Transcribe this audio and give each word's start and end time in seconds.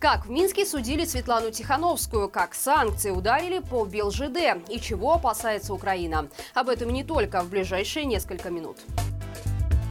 Как 0.00 0.26
в 0.26 0.30
Минске 0.30 0.64
судили 0.64 1.04
Светлану 1.04 1.50
Тихановскую, 1.50 2.28
как 2.28 2.54
санкции 2.54 3.10
ударили 3.10 3.58
по 3.58 3.84
БелЖД 3.84 4.70
и 4.70 4.78
чего 4.80 5.14
опасается 5.14 5.74
Украина. 5.74 6.28
Об 6.54 6.68
этом 6.68 6.90
не 6.90 7.02
только 7.02 7.42
в 7.42 7.50
ближайшие 7.50 8.04
несколько 8.04 8.48
минут. 8.48 8.76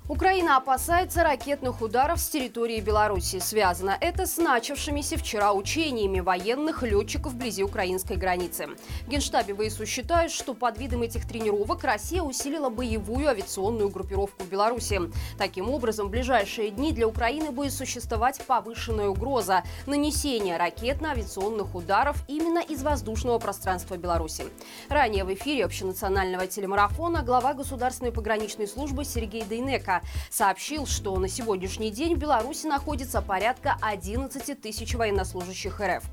Украина 0.10 0.56
опасается 0.56 1.22
ракетных 1.22 1.82
ударов 1.82 2.22
с 2.22 2.30
территории 2.30 2.80
Беларуси. 2.80 3.40
Связано 3.40 3.98
это 4.00 4.26
с 4.26 4.38
начавшимися 4.38 5.18
вчера 5.18 5.52
учениями 5.52 6.22
военных 6.22 6.82
летчиков 6.84 7.34
вблизи 7.34 7.62
украинской 7.62 8.16
границы. 8.16 8.70
В 9.06 9.10
Генштабе 9.10 9.54
ВСУ 9.54 9.86
считают, 9.86 10.32
что 10.32 10.54
под 10.54 10.78
видом 10.78 11.02
этих 11.02 11.28
тренировок 11.28 11.84
Россия 11.84 12.22
усилила 12.22 12.70
боевую 12.70 13.28
авиационную 13.28 13.90
группировку 13.90 14.46
в 14.46 14.48
Беларуси. 14.48 15.02
Таким 15.38 15.70
образом, 15.70 16.08
в 16.08 16.12
ближайшие 16.12 16.70
дни 16.70 16.94
для 16.94 17.06
Украины 17.06 17.52
будет 17.52 17.74
существовать 17.74 18.40
повышенная 18.48 19.10
угроза 19.10 19.64
нанесения 19.88 20.58
ракетно-авиационных 20.58 21.76
ударов 21.76 22.24
именно 22.30 22.60
из 22.60 22.82
воздушного 22.82 23.40
пространства 23.40 23.98
Беларуси. 23.98 24.46
Ранее 24.88 25.26
в 25.26 25.34
эфире 25.34 25.66
общенационального 25.66 26.48
телемарафона 26.48 27.24
глава 27.24 27.54
Государственной 27.54 28.14
пограничной 28.14 28.70
службы 28.70 29.04
Сергей 29.04 29.44
Дейнека 29.44 29.97
сообщил, 30.30 30.86
что 30.86 31.18
на 31.18 31.28
сегодняшний 31.28 31.92
день 31.92 32.16
в 32.16 32.18
Беларуси 32.18 32.66
находится 32.66 33.22
порядка 33.22 33.78
11 33.82 34.62
тысяч 34.62 34.96
военнослужащих 34.96 35.80
РФ. 35.80 36.04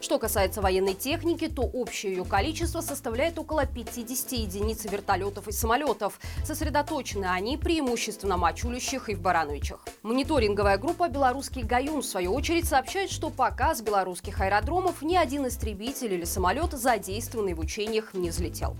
Что 0.00 0.18
касается 0.18 0.60
военной 0.60 0.94
техники, 0.94 1.48
то 1.48 1.62
общее 1.62 2.14
ее 2.14 2.24
количество 2.24 2.80
составляет 2.80 3.38
около 3.38 3.66
50 3.66 4.32
единиц 4.32 4.84
вертолетов 4.84 5.48
и 5.48 5.52
самолетов. 5.52 6.20
Сосредоточены 6.44 7.26
они 7.26 7.56
преимущественно 7.56 8.36
в 8.36 8.40
Мачулищах 8.40 9.08
и 9.08 9.14
в 9.14 9.20
Барановичах. 9.20 9.80
Мониторинговая 10.02 10.78
группа 10.78 11.08
«Белорусский 11.08 11.62
Гаюн» 11.62 12.02
в 12.02 12.06
свою 12.06 12.34
очередь 12.34 12.66
сообщает, 12.66 13.10
что 13.10 13.30
пока 13.30 13.74
с 13.74 13.82
белорусских 13.82 14.40
аэродромов 14.40 15.02
ни 15.02 15.16
один 15.16 15.46
истребитель 15.46 16.14
или 16.14 16.24
самолет, 16.24 16.72
задействованный 16.72 17.54
в 17.54 17.60
учениях, 17.60 18.14
не 18.14 18.30
взлетел. 18.30 18.76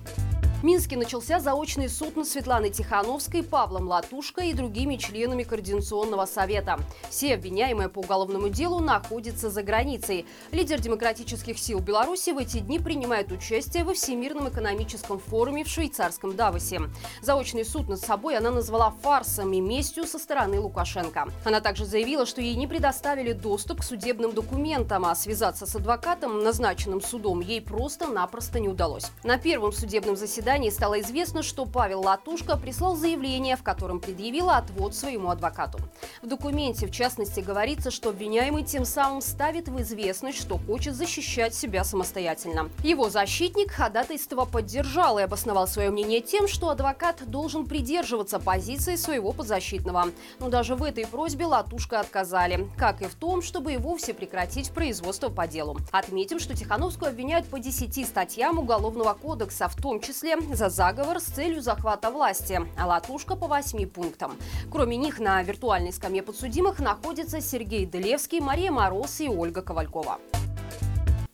Минске 0.64 0.96
начался 0.96 1.40
заочный 1.40 1.90
суд 1.90 2.16
над 2.16 2.26
Светланой 2.26 2.70
Тихановской, 2.70 3.42
Павлом 3.42 3.86
Латушко 3.86 4.40
и 4.40 4.54
другими 4.54 4.96
членами 4.96 5.42
Координационного 5.42 6.24
совета. 6.24 6.80
Все 7.10 7.34
обвиняемые 7.34 7.90
по 7.90 7.98
уголовному 7.98 8.48
делу 8.48 8.80
находятся 8.80 9.50
за 9.50 9.62
границей. 9.62 10.24
Лидер 10.52 10.80
демократических 10.80 11.58
сил 11.58 11.80
Беларуси 11.80 12.30
в 12.30 12.38
эти 12.38 12.60
дни 12.60 12.78
принимает 12.78 13.30
участие 13.30 13.84
во 13.84 13.92
Всемирном 13.92 14.48
экономическом 14.48 15.18
форуме 15.18 15.64
в 15.64 15.68
швейцарском 15.68 16.34
Давосе. 16.34 16.80
Заочный 17.20 17.66
суд 17.66 17.90
над 17.90 18.00
собой 18.00 18.38
она 18.38 18.50
назвала 18.50 18.90
фарсом 19.02 19.52
и 19.52 19.60
местью 19.60 20.06
со 20.06 20.18
стороны 20.18 20.60
Лукашенко. 20.60 21.28
Она 21.44 21.60
также 21.60 21.84
заявила, 21.84 22.24
что 22.24 22.40
ей 22.40 22.54
не 22.54 22.66
предоставили 22.66 23.32
доступ 23.32 23.80
к 23.80 23.84
судебным 23.84 24.32
документам, 24.32 25.04
а 25.04 25.14
связаться 25.14 25.66
с 25.66 25.76
адвокатом, 25.76 26.42
назначенным 26.42 27.02
судом, 27.02 27.40
ей 27.40 27.60
просто-напросто 27.60 28.60
не 28.60 28.70
удалось. 28.70 29.12
На 29.24 29.36
первом 29.36 29.70
судебном 29.70 30.16
заседании 30.16 30.53
заседании 30.54 30.70
стало 30.70 31.00
известно, 31.00 31.42
что 31.42 31.66
Павел 31.66 32.02
Латушко 32.02 32.56
прислал 32.56 32.94
заявление, 32.94 33.56
в 33.56 33.64
котором 33.64 33.98
предъявил 33.98 34.50
отвод 34.50 34.94
своему 34.94 35.30
адвокату. 35.30 35.78
В 36.22 36.28
документе, 36.28 36.86
в 36.86 36.92
частности, 36.92 37.40
говорится, 37.40 37.90
что 37.90 38.10
обвиняемый 38.10 38.62
тем 38.62 38.84
самым 38.84 39.20
ставит 39.20 39.66
в 39.66 39.80
известность, 39.80 40.38
что 40.38 40.58
хочет 40.58 40.94
защищать 40.94 41.56
себя 41.56 41.82
самостоятельно. 41.82 42.70
Его 42.84 43.10
защитник 43.10 43.72
ходатайство 43.72 44.44
поддержал 44.44 45.18
и 45.18 45.22
обосновал 45.22 45.66
свое 45.66 45.90
мнение 45.90 46.20
тем, 46.20 46.46
что 46.46 46.68
адвокат 46.68 47.28
должен 47.28 47.66
придерживаться 47.66 48.38
позиции 48.38 48.94
своего 48.94 49.32
подзащитного. 49.32 50.06
Но 50.38 50.50
даже 50.50 50.76
в 50.76 50.84
этой 50.84 51.04
просьбе 51.04 51.46
Латушка 51.46 51.98
отказали, 51.98 52.68
как 52.78 53.02
и 53.02 53.06
в 53.06 53.16
том, 53.16 53.42
чтобы 53.42 53.72
и 53.72 53.76
вовсе 53.76 54.14
прекратить 54.14 54.70
производство 54.70 55.30
по 55.30 55.48
делу. 55.48 55.78
Отметим, 55.90 56.38
что 56.38 56.54
Тихановскую 56.54 57.08
обвиняют 57.08 57.48
по 57.48 57.58
10 57.58 58.06
статьям 58.06 58.60
Уголовного 58.60 59.14
кодекса, 59.14 59.68
в 59.68 59.74
том 59.74 60.00
числе 60.00 60.33
за 60.52 60.68
заговор 60.68 61.18
с 61.18 61.24
целью 61.24 61.62
захвата 61.62 62.10
власти, 62.10 62.60
а 62.78 62.86
Латушка 62.86 63.36
по 63.36 63.46
восьми 63.46 63.86
пунктам. 63.86 64.36
Кроме 64.70 64.96
них 64.96 65.18
на 65.18 65.42
виртуальной 65.42 65.92
скамье 65.92 66.22
подсудимых 66.22 66.78
находятся 66.78 67.40
Сергей 67.40 67.86
Делевский, 67.86 68.40
Мария 68.40 68.70
Мороз 68.70 69.20
и 69.20 69.28
Ольга 69.28 69.62
Ковалькова. 69.62 70.18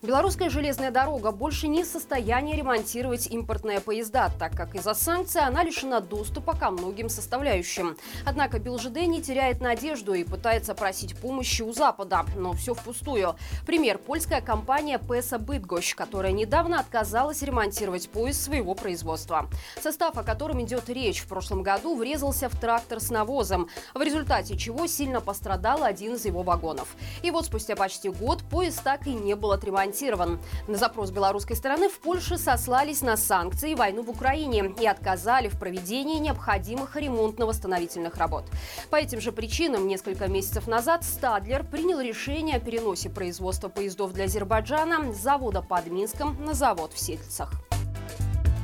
Белорусская 0.03 0.49
железная 0.49 0.91
дорога 0.91 1.31
больше 1.31 1.69
не 1.69 1.83
в 1.83 1.87
состоянии 1.87 2.57
ремонтировать 2.57 3.27
импортные 3.27 3.81
поезда, 3.81 4.31
так 4.39 4.57
как 4.57 4.75
из-за 4.75 4.95
санкций 4.95 5.43
она 5.43 5.63
лишена 5.63 6.01
доступа 6.01 6.57
ко 6.57 6.71
многим 6.71 7.11
составляющим. 7.11 7.99
Однако 8.25 8.59
БелЖД 8.59 8.97
не 9.03 9.21
теряет 9.21 9.61
надежду 9.61 10.15
и 10.15 10.25
пытается 10.25 10.75
просить 10.75 11.19
помощи 11.19 11.61
у 11.61 11.75
Запада, 11.75 12.25
но 12.35 12.55
все 12.55 12.73
впустую. 12.73 13.37
Пример– 13.67 13.99
польская 14.07 14.41
компания 14.41 14.99
Песа 14.99 15.39
Бытгощ, 15.39 15.95
которая 15.95 16.33
недавно 16.33 16.81
отказалась 16.81 17.43
ремонтировать 17.43 18.09
поезд 18.09 18.41
своего 18.41 18.75
производства. 18.75 19.51
Состав, 19.83 20.17
о 20.17 20.23
котором 20.23 20.63
идет 20.63 20.89
речь, 20.89 21.21
в 21.21 21.27
прошлом 21.27 21.63
году 21.63 21.95
врезался 21.95 22.49
в 22.49 22.59
трактор 22.59 23.01
с 23.01 23.11
навозом, 23.11 23.69
в 23.93 24.01
результате 24.01 24.57
чего 24.57 24.87
сильно 24.87 25.21
пострадал 25.21 25.85
один 25.85 26.15
из 26.15 26.25
его 26.25 26.43
вагонов. 26.43 26.89
И 27.23 27.31
вот 27.31 27.45
спустя 27.45 27.77
почти 27.77 28.09
год 28.09 28.43
поезд 28.51 28.83
так 28.83 29.07
и 29.07 29.13
не 29.13 29.37
был 29.37 29.53
отремонтирован 29.53 29.90
гарантирован. 29.91 30.39
На 30.69 30.79
запрос 30.79 31.11
белорусской 31.11 31.57
стороны 31.57 31.89
в 31.89 31.99
Польше 31.99 32.39
сослались 32.39 33.03
на 33.03 33.17
санкции 33.17 33.73
и 33.73 33.75
войну 33.75 34.03
в 34.03 34.11
Украине 34.11 34.73
и 34.81 34.87
отказали 34.87 35.49
в 35.49 35.59
проведении 35.59 36.19
необходимых 36.19 36.97
ремонтно-восстановительных 36.97 38.17
работ. 38.17 38.45
По 38.91 38.97
этим 38.97 39.21
же 39.21 39.33
причинам 39.33 39.87
несколько 39.89 40.29
месяцев 40.29 40.67
назад 40.67 41.05
Стадлер 41.05 41.65
принял 41.65 42.01
решение 42.01 42.57
о 42.57 42.61
переносе 42.61 43.11
производства 43.11 43.69
поездов 43.69 44.13
для 44.13 44.25
Азербайджана 44.25 45.13
с 45.13 45.17
завода 45.17 45.63
под 45.63 45.87
Минском 45.89 46.37
на 46.45 46.55
завод 46.55 46.93
в 46.93 46.99
Сельцах. 46.99 47.70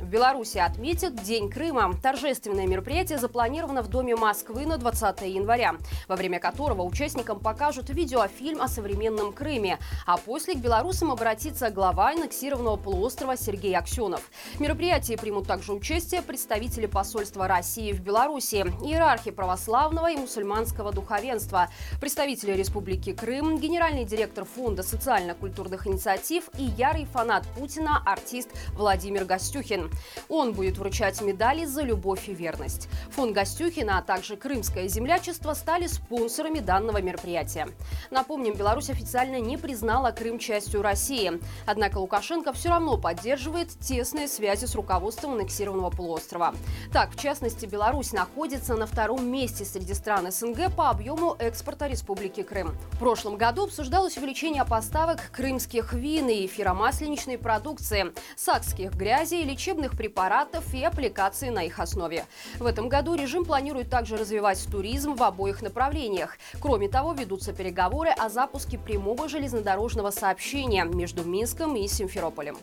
В 0.06 0.08
Беларуси 0.08 0.58
отметят 0.58 1.16
День 1.16 1.50
Крыма. 1.50 1.92
Торжественное 2.00 2.68
мероприятие 2.68 3.18
запланировано 3.18 3.82
в 3.82 3.88
Доме 3.88 4.14
Москвы 4.14 4.64
на 4.64 4.78
20 4.78 5.22
января, 5.22 5.74
во 6.06 6.14
время 6.14 6.38
которого 6.38 6.82
участникам 6.82 7.40
покажут 7.40 7.90
видеофильм 7.90 8.62
о 8.62 8.68
современном 8.68 9.32
Крыме. 9.32 9.80
А 10.06 10.16
после 10.16 10.54
к 10.54 10.58
белорусам 10.58 11.10
обратится 11.10 11.70
глава 11.70 12.10
аннексированного 12.10 12.76
полуострова 12.76 13.36
Сергей 13.36 13.76
Аксенов. 13.76 14.30
В 14.54 14.60
мероприятии 14.60 15.16
примут 15.16 15.48
также 15.48 15.72
участие 15.72 16.22
представители 16.22 16.86
посольства 16.86 17.48
России 17.48 17.90
в 17.90 18.00
Беларуси, 18.00 18.64
иерархи 18.84 19.32
православного 19.32 20.12
и 20.12 20.16
мусульманского 20.16 20.92
духовенства, 20.92 21.68
представители 22.00 22.52
Республики 22.52 23.12
Крым, 23.12 23.58
генеральный 23.58 24.04
директор 24.04 24.44
Фонда 24.44 24.84
социально-культурных 24.84 25.88
инициатив 25.88 26.44
и 26.58 26.62
ярый 26.62 27.06
фанат 27.06 27.44
Путина 27.58 28.00
артист 28.06 28.50
Владимир 28.76 29.24
Гостюхин. 29.24 29.90
Он 30.28 30.52
будет 30.52 30.78
вручать 30.78 31.20
медали 31.20 31.64
за 31.64 31.82
любовь 31.82 32.28
и 32.28 32.34
верность. 32.34 32.88
Фонд 33.12 33.32
Гостюхина, 33.32 33.98
а 33.98 34.02
также 34.02 34.36
Крымское 34.36 34.88
землячество 34.88 35.54
стали 35.54 35.86
спонсорами 35.86 36.60
данного 36.60 37.00
мероприятия. 37.00 37.68
Напомним, 38.10 38.54
Беларусь 38.54 38.90
официально 38.90 39.40
не 39.40 39.56
признала 39.56 40.10
Крым 40.10 40.38
частью 40.38 40.82
России. 40.82 41.40
Однако 41.66 41.98
Лукашенко 41.98 42.52
все 42.52 42.70
равно 42.70 42.96
поддерживает 42.96 43.70
тесные 43.80 44.28
связи 44.28 44.66
с 44.66 44.74
руководством 44.74 45.32
аннексированного 45.32 45.90
полуострова. 45.90 46.54
Так, 46.92 47.12
в 47.12 47.20
частности, 47.20 47.66
Беларусь 47.66 48.12
находится 48.12 48.74
на 48.74 48.86
втором 48.86 49.26
месте 49.26 49.64
среди 49.64 49.94
стран 49.94 50.30
СНГ 50.30 50.74
по 50.74 50.90
объему 50.90 51.36
экспорта 51.38 51.86
Республики 51.86 52.42
Крым. 52.42 52.76
В 52.92 52.98
прошлом 52.98 53.36
году 53.36 53.64
обсуждалось 53.64 54.16
увеличение 54.16 54.64
поставок 54.64 55.30
крымских 55.32 55.92
вин 55.92 56.28
и 56.28 56.46
эфиромасленичной 56.46 57.38
продукции, 57.38 58.12
сакских 58.36 58.94
грязей, 58.94 59.44
лечебных 59.44 59.85
лечебных 59.86 59.96
препаратов 59.96 60.74
и 60.74 60.82
аппликаций 60.82 61.50
на 61.50 61.64
их 61.64 61.78
основе. 61.78 62.26
В 62.58 62.66
этом 62.66 62.88
году 62.88 63.14
режим 63.14 63.44
планирует 63.44 63.90
также 63.90 64.16
развивать 64.16 64.64
туризм 64.70 65.14
в 65.14 65.22
обоих 65.22 65.62
направлениях. 65.62 66.38
Кроме 66.60 66.88
того, 66.88 67.12
ведутся 67.12 67.52
переговоры 67.52 68.10
о 68.10 68.28
запуске 68.28 68.78
прямого 68.78 69.28
железнодорожного 69.28 70.10
сообщения 70.10 70.84
между 70.84 71.24
Минском 71.24 71.76
и 71.76 71.88
Симферополем. 71.88 72.56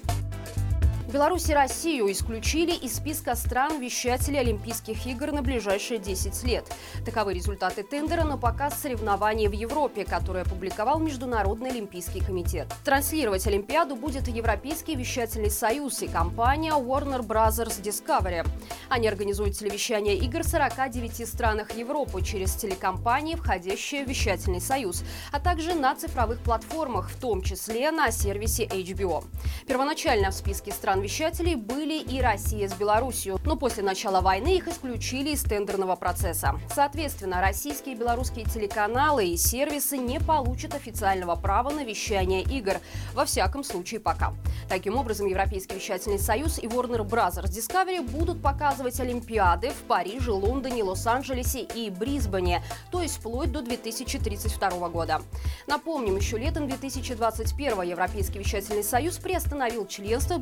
Беларусь 1.13 1.47
и 1.47 1.53
Россию 1.53 2.11
исключили 2.11 2.71
из 2.71 2.95
списка 2.95 3.35
стран-вещателей 3.35 4.39
Олимпийских 4.39 5.05
игр 5.05 5.31
на 5.31 5.43
ближайшие 5.43 5.99
10 5.99 6.43
лет. 6.43 6.65
Таковы 7.05 7.35
результаты 7.35 7.83
тендера 7.83 8.23
на 8.23 8.35
показ 8.35 8.81
соревнований 8.81 9.47
в 9.47 9.51
Европе, 9.51 10.05
который 10.05 10.41
опубликовал 10.41 10.99
Международный 10.99 11.69
Олимпийский 11.69 12.19
комитет. 12.19 12.67
Транслировать 12.83 13.45
Олимпиаду 13.45 13.95
будет 13.95 14.27
Европейский 14.27 14.95
вещательный 14.95 15.51
союз 15.51 16.01
и 16.01 16.07
компания 16.07 16.71
Warner 16.71 17.21
Brothers 17.21 17.79
Discovery. 17.79 18.47
Они 18.89 19.07
организуют 19.07 19.55
телевещание 19.55 20.17
игр 20.17 20.41
в 20.41 20.47
49 20.47 21.27
странах 21.27 21.77
Европы 21.77 22.23
через 22.23 22.55
телекомпании, 22.55 23.35
входящие 23.35 24.03
в 24.03 24.09
вещательный 24.09 24.61
союз, 24.61 25.03
а 25.31 25.39
также 25.39 25.75
на 25.75 25.93
цифровых 25.93 26.39
платформах, 26.39 27.11
в 27.11 27.19
том 27.19 27.43
числе 27.43 27.91
на 27.91 28.09
сервисе 28.09 28.65
HBO. 28.65 29.25
Первоначально 29.67 30.31
в 30.31 30.33
списке 30.33 30.71
стран 30.71 31.02
стран-вещателей 31.03 31.55
были 31.55 32.01
и 32.01 32.21
Россия 32.21 32.67
с 32.67 32.73
Беларусью. 32.73 33.39
Но 33.45 33.55
после 33.55 33.83
начала 33.83 34.21
войны 34.21 34.55
их 34.55 34.67
исключили 34.67 35.31
из 35.31 35.43
тендерного 35.43 35.95
процесса. 35.95 36.59
Соответственно, 36.73 37.41
российские 37.41 37.95
и 37.95 37.97
белорусские 37.97 38.45
телеканалы 38.45 39.27
и 39.27 39.37
сервисы 39.37 39.97
не 39.97 40.19
получат 40.19 40.73
официального 40.73 41.35
права 41.35 41.71
на 41.71 41.83
вещание 41.83 42.41
игр. 42.43 42.75
Во 43.13 43.25
всяком 43.25 43.63
случае, 43.63 43.99
пока. 43.99 44.33
Таким 44.69 44.97
образом, 44.97 45.27
Европейский 45.27 45.75
вещательный 45.75 46.19
союз 46.19 46.59
и 46.59 46.67
Warner 46.67 47.07
Bros. 47.07 47.43
Discovery 47.43 48.01
будут 48.01 48.41
показывать 48.41 48.99
Олимпиады 48.99 49.71
в 49.71 49.87
Париже, 49.87 50.31
Лондоне, 50.31 50.83
Лос-Анджелесе 50.83 51.61
и 51.61 51.89
Брисбене, 51.89 52.63
то 52.91 53.01
есть 53.01 53.17
вплоть 53.17 53.51
до 53.51 53.61
2032 53.61 54.89
года. 54.89 55.21
Напомним, 55.67 56.15
еще 56.15 56.37
летом 56.37 56.67
2021 56.67 57.81
Европейский 57.81 58.39
вещательный 58.39 58.83
союз 58.83 59.17
приостановил 59.17 59.85
членство 59.85 60.37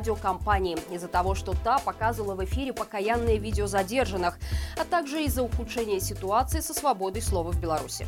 Белтелерадиокомпании 0.00 0.78
из-за 0.90 1.08
того, 1.08 1.34
что 1.34 1.54
та 1.64 1.78
показывала 1.78 2.34
в 2.34 2.44
эфире 2.44 2.72
покаянные 2.72 3.38
видео 3.38 3.66
задержанных, 3.66 4.38
а 4.76 4.84
также 4.84 5.24
из-за 5.24 5.42
ухудшения 5.42 6.00
ситуации 6.00 6.60
со 6.60 6.74
свободой 6.74 7.22
слова 7.22 7.52
в 7.52 7.60
Беларуси. 7.60 8.06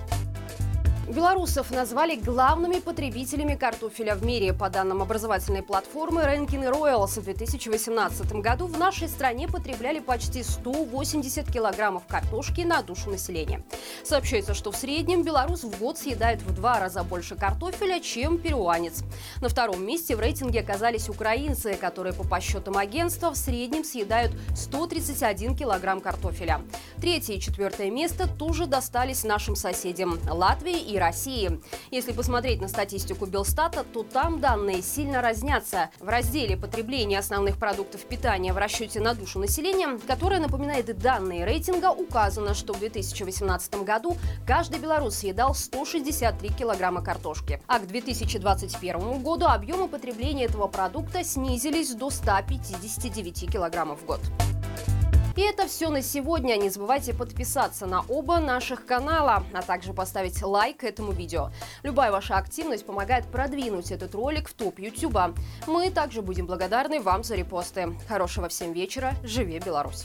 Белорусов 1.12 1.70
назвали 1.70 2.16
главными 2.16 2.78
потребителями 2.78 3.54
картофеля 3.54 4.14
в 4.14 4.24
мире. 4.24 4.54
По 4.54 4.70
данным 4.70 5.02
образовательной 5.02 5.62
платформы 5.62 6.22
Ranking 6.22 6.72
Royals 6.72 7.20
в 7.20 7.24
2018 7.24 8.32
году 8.32 8.66
в 8.66 8.78
нашей 8.78 9.08
стране 9.08 9.46
потребляли 9.46 10.00
почти 10.00 10.42
180 10.42 11.52
килограммов 11.52 12.06
картошки 12.06 12.62
на 12.62 12.80
душу 12.82 13.10
населения. 13.10 13.62
Сообщается, 14.04 14.54
что 14.54 14.72
в 14.72 14.76
среднем 14.76 15.22
белорус 15.22 15.64
в 15.64 15.78
год 15.78 15.98
съедает 15.98 16.40
в 16.40 16.54
два 16.54 16.80
раза 16.80 17.04
больше 17.04 17.36
картофеля, 17.36 18.00
чем 18.00 18.38
перуанец. 18.38 19.02
На 19.42 19.50
втором 19.50 19.84
месте 19.86 20.16
в 20.16 20.20
рейтинге 20.20 20.60
оказались 20.60 21.10
украинцы, 21.10 21.74
которые 21.74 22.14
по 22.14 22.24
подсчетам 22.26 22.78
агентства 22.78 23.30
в 23.30 23.36
среднем 23.36 23.84
съедают 23.84 24.32
131 24.56 25.56
килограмм 25.56 26.00
картофеля. 26.00 26.62
Третье 27.02 27.34
и 27.34 27.40
четвертое 27.40 27.90
место 27.90 28.26
тоже 28.26 28.64
достались 28.64 29.24
нашим 29.24 29.56
соседям– 29.56 30.18
Латвии 30.30 30.80
и 30.80 31.01
России. 31.02 31.60
Если 31.90 32.12
посмотреть 32.12 32.60
на 32.60 32.68
статистику 32.68 33.26
Белстата, 33.26 33.84
то 33.84 34.02
там 34.04 34.40
данные 34.40 34.82
сильно 34.82 35.20
разнятся. 35.20 35.90
В 35.98 36.08
разделе 36.08 36.56
потребления 36.56 37.18
основных 37.18 37.56
продуктов 37.58 38.02
питания 38.02 38.52
в 38.52 38.56
расчете 38.56 39.00
на 39.00 39.14
душу 39.14 39.38
населения, 39.40 39.98
которое 40.06 40.40
напоминает 40.40 40.96
данные 40.98 41.44
рейтинга, 41.44 41.90
указано, 41.90 42.54
что 42.54 42.72
в 42.72 42.78
2018 42.78 43.82
году 43.82 44.16
каждый 44.46 44.78
белорус 44.78 45.16
съедал 45.16 45.54
163 45.54 46.48
килограмма 46.50 47.02
картошки. 47.02 47.60
А 47.66 47.80
к 47.80 47.86
2021 47.86 49.22
году 49.22 49.46
объемы 49.46 49.88
потребления 49.88 50.44
этого 50.44 50.68
продукта 50.68 51.24
снизились 51.24 51.94
до 51.94 52.10
159 52.10 53.50
килограммов 53.52 54.02
в 54.02 54.06
год. 54.06 54.20
И 55.36 55.40
это 55.40 55.66
все 55.66 55.88
на 55.88 56.02
сегодня. 56.02 56.56
Не 56.56 56.68
забывайте 56.68 57.14
подписаться 57.14 57.86
на 57.86 58.02
оба 58.08 58.38
наших 58.38 58.84
канала, 58.84 59.44
а 59.52 59.62
также 59.62 59.92
поставить 59.92 60.42
лайк 60.42 60.84
этому 60.84 61.12
видео. 61.12 61.50
Любая 61.82 62.10
ваша 62.10 62.36
активность 62.36 62.84
помогает 62.84 63.26
продвинуть 63.26 63.90
этот 63.90 64.14
ролик 64.14 64.48
в 64.48 64.54
топ 64.54 64.78
Ютуба. 64.78 65.34
Мы 65.66 65.90
также 65.90 66.22
будем 66.22 66.46
благодарны 66.46 67.00
вам 67.00 67.24
за 67.24 67.34
репосты. 67.34 67.94
Хорошего 68.08 68.48
всем 68.48 68.72
вечера. 68.72 69.14
Живи 69.22 69.58
Беларусь! 69.58 70.00